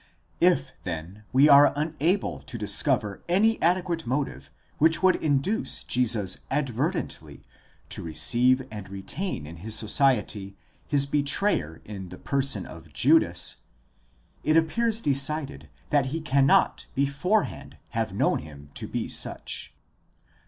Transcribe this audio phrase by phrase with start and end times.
[0.39, 7.43] If then we are unable to discover any adequate motive which could induce Jesus advertently
[7.89, 13.57] to receive and retain in his society his betrayer in the person of Judas:
[14.43, 19.71] it appears decided that he cannot beforehand have known him to be such.